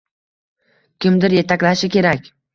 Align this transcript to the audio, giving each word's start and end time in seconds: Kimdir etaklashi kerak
Kimdir 1.05 1.37
etaklashi 1.43 1.93
kerak 1.99 2.35